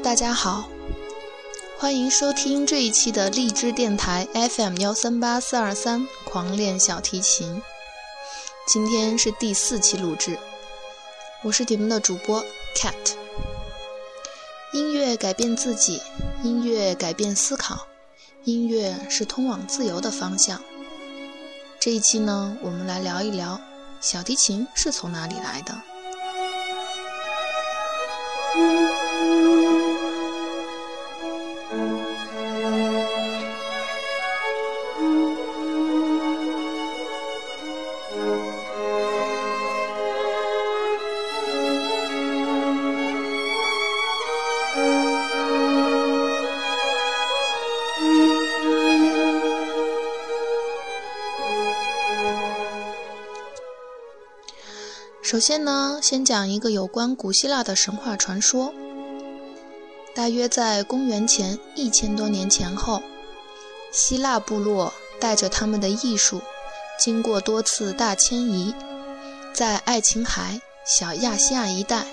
[0.00, 0.68] 大家好，
[1.78, 7.62] 欢迎收听这一期的荔枝电台 FM 幺三八四二三狂练小提琴。
[8.66, 10.38] 今天是第四期录制，
[11.44, 12.44] 我是你们的主播
[12.76, 13.14] Cat。
[14.72, 16.02] 音乐改变自己，
[16.42, 17.86] 音乐改变思考，
[18.42, 20.60] 音乐是通往自由的方向。
[21.78, 23.60] 这一期呢，我们来聊一聊
[24.00, 25.80] 小提琴是从哪里来的。
[55.34, 58.72] 首先呢，先讲一个有关古希腊的神话传说。
[60.14, 63.02] 大约在公元前一千多年前后，
[63.90, 66.40] 希腊部落带着他们的艺术，
[67.00, 68.72] 经过多次大迁移，
[69.52, 72.06] 在爱琴海、小亚细亚一带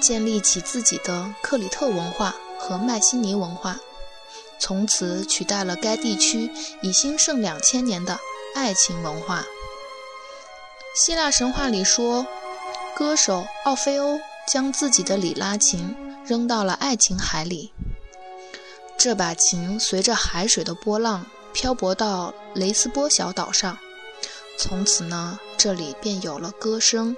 [0.00, 3.78] 建立起自己的克里特文化和迈锡尼文化，
[4.58, 6.50] 从此取代了该地区
[6.82, 8.18] 已兴盛两千年的
[8.56, 9.44] 爱琴文化。
[10.96, 12.26] 希腊神话里说。
[12.96, 14.18] 歌手奥菲欧
[14.50, 17.70] 将自己的里拉琴扔到了爱琴海里，
[18.96, 23.78] 这把琴随着海水的波浪漂泊到雷斯波小岛上，
[24.58, 27.14] 从此呢，这里便有了歌声。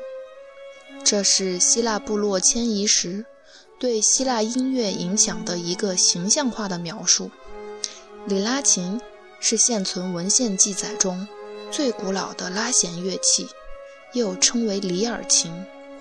[1.05, 3.25] 这是希腊部落迁移时
[3.79, 7.31] 对希腊音乐影响的一个形象化的描述。
[8.27, 9.01] 里拉琴
[9.39, 11.29] 是现存文献记载中
[11.71, 13.49] 最古老的拉弦乐器。
[14.15, 15.53] 又称为里尔琴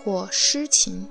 [0.04, 1.08] 或诗琴。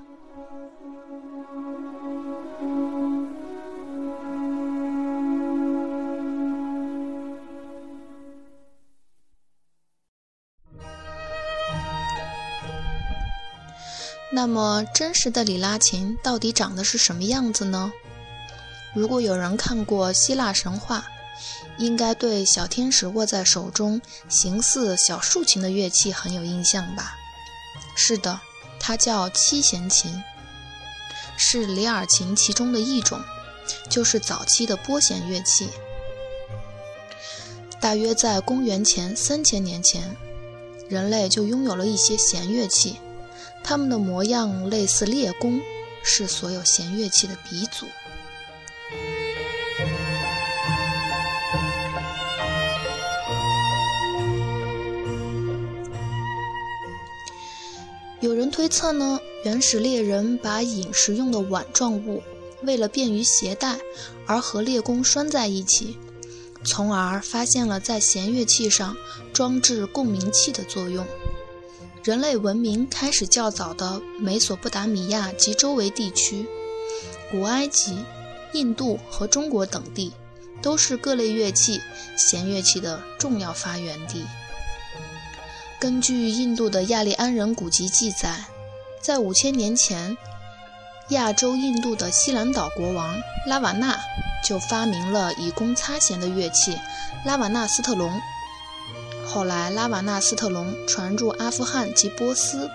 [14.29, 17.91] 那么，真实的里拉琴到底长得是什么样子呢？
[18.93, 21.05] 如果有人看过希腊神话，
[21.77, 27.15] 应该对小天使握在手中、形似小竖琴的乐器很有印象吧？
[27.95, 28.39] 是的，
[28.79, 30.23] 它叫七弦琴，
[31.37, 33.19] 是里尔琴其中的一种，
[33.89, 35.69] 就是早期的拨弦乐器。
[37.79, 40.15] 大约在公元前三千年前，
[40.89, 42.99] 人类就拥有了一些弦乐器，
[43.63, 45.61] 它们的模样类似猎弓，
[46.03, 47.85] 是所有弦乐器的鼻祖。
[58.19, 62.23] 有人推测呢，原始猎人把饮食用的碗状物，
[62.63, 63.77] 为了便于携带
[64.25, 65.95] 而和猎弓拴在一起，
[66.63, 68.97] 从而发现了在弦乐器上
[69.31, 71.05] 装置共鸣器的作用。
[72.03, 76.47] 人类文明开始较早的美索不达米亚及周围地区，
[77.29, 77.99] 古埃及、
[78.53, 80.11] 印度和中国等地，
[80.59, 81.79] 都是各类乐器
[82.17, 84.23] 弦乐器的重要发源地。
[85.79, 88.45] 根据印度的亚利安人古籍记载，
[88.99, 90.17] 在五千年前，
[91.09, 93.15] 亚洲印度的西兰岛国王
[93.45, 93.95] 拉瓦纳
[94.43, 96.75] 就发明了以弓擦弦的乐器
[97.23, 98.19] 拉瓦纳斯特隆。
[99.23, 102.67] 后来，拉瓦纳斯特隆传入阿富汗及波斯。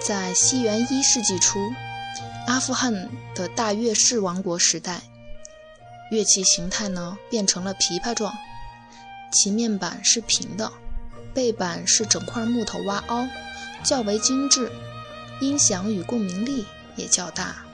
[0.00, 1.58] 在西元一世纪初，
[2.46, 5.00] 阿富汗的大乐士王国时代，
[6.12, 8.32] 乐器形态呢变成了琵琶状，
[9.32, 10.70] 其面板是平的。
[11.36, 13.28] 背板是整块木头挖凹，
[13.84, 14.72] 较为精致，
[15.38, 16.64] 音响与共鸣力
[16.96, 17.65] 也较大。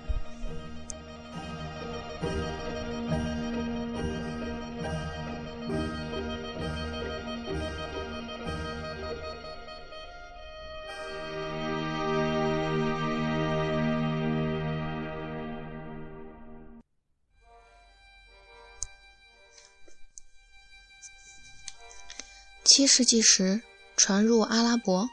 [22.74, 23.60] 七世纪时
[23.98, 25.06] 传入阿拉伯，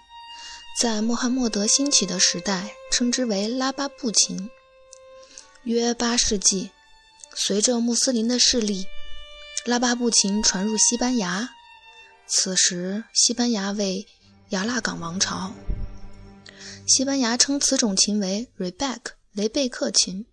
[0.80, 4.50] 在穆罕默德兴起的时代，称之为拉巴布琴。
[5.64, 6.72] 约八世纪，
[7.36, 8.88] 随着穆斯林的势力，
[9.66, 11.50] 拉巴布琴传入西班牙。
[12.26, 14.08] 此时，西班牙为
[14.52, 15.52] 亚拉冈王朝，
[16.88, 19.00] 西班牙称此种琴为 Rebec
[19.34, 20.26] 雷贝克琴。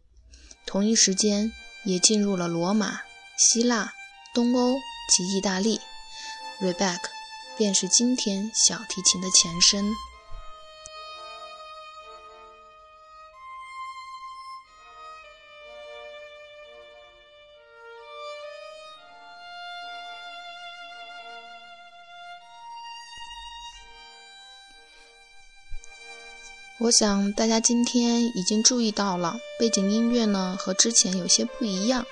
[0.65, 1.51] 同一时间，
[1.85, 3.01] 也进入了罗马、
[3.37, 3.93] 希腊、
[4.33, 4.77] 东欧
[5.11, 5.81] 及意大利。
[6.61, 7.16] Rebec。
[7.57, 9.85] 便是今天小提琴的前身。
[26.79, 32.07] 我想大家今天已经注意到了背景音乐呢和之前有些不一样。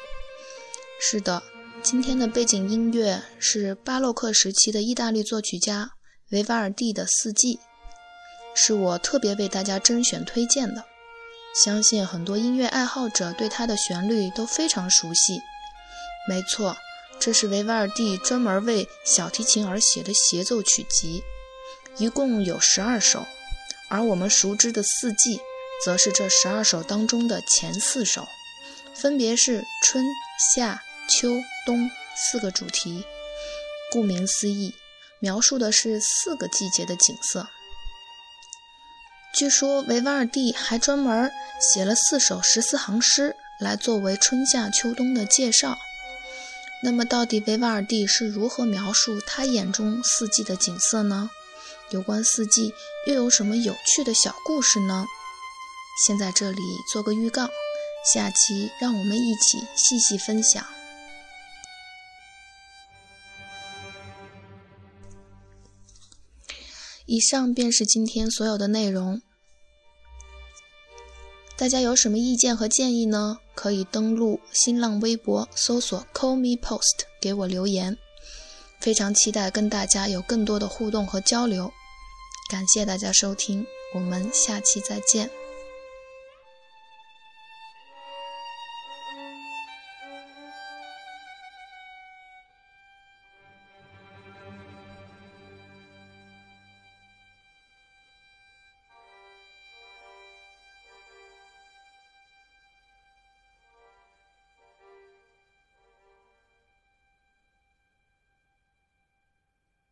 [0.98, 1.42] 是的
[1.84, 5.90] 今天的背景音乐是巴洛克时期的意大利作曲家
[6.30, 7.56] 维瓦尔第的《四季》，
[8.54, 10.82] 是我特别为大家甄选推荐的。
[11.62, 15.38] 相信很多音乐爱好者对它的旋律都非常熟悉。
[16.26, 16.74] 没错，
[17.20, 21.22] 这是维瓦尔第专门为小提琴而写的协奏曲集，
[21.98, 23.26] 一共有十二首。
[23.90, 25.38] 而我们熟知的四季，
[25.84, 28.26] 则是这十二首当中的前四首，
[28.94, 30.02] 分别是春
[30.54, 31.28] 夏秋
[31.66, 33.04] 冬四个主题。
[33.90, 34.74] 顾名思义，
[35.20, 37.48] 描述的是四个季节的景色。
[39.32, 41.30] 据说维瓦尔第还专门
[41.60, 45.76] 写了四首十四行诗来作为春夏秋冬的介绍。
[46.82, 51.30] 那么，到底维瓦尔第是如何描述他眼中四季的景色呢？
[51.90, 52.72] 有关四季
[53.06, 55.06] 又有什么有趣的小故事呢？
[56.06, 56.62] 先在这里
[56.92, 57.48] 做个预告，
[58.12, 60.64] 下期让我们一起细细分享。
[67.06, 69.20] 以上便是今天所有的内容。
[71.56, 73.38] 大家有什么意见和建议呢？
[73.54, 77.96] 可以登录新浪微博搜索 “call me post” 给我留言。
[78.80, 81.72] 非常期待跟大家有更多的互动和交流，
[82.50, 83.64] 感谢大家收听，
[83.94, 85.30] 我们下期再见。